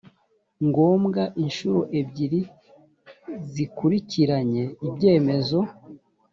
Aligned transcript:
ngombwa 0.67 1.23
inshuro 1.43 1.79
ebyiri 1.99 2.41
zikurikiranye 3.51 4.63
ibyemezo 4.87 5.59